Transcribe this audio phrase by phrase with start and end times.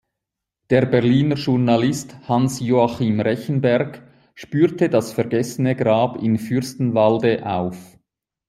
[0.71, 4.01] Der Berliner Journalist Hans-Joachim Rechenberg
[4.33, 7.99] spürte das vergessene Grab in Fürstenwalde auf.